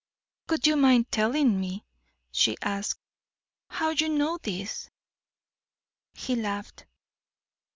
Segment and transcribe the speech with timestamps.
[0.49, 1.85] "Would you mind telling me,"
[2.31, 2.99] she asked,
[3.69, 4.89] "how you know this?"
[6.15, 6.87] He laughed.